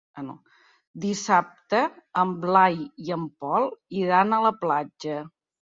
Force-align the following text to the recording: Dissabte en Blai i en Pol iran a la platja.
Dissabte 1.03 1.83
en 2.23 2.33
Blai 2.47 2.83
i 3.09 3.17
en 3.21 3.31
Pol 3.45 3.71
iran 4.03 4.39
a 4.39 4.43
la 4.49 4.59
platja. 4.67 5.25